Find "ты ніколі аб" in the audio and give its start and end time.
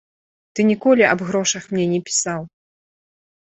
0.53-1.19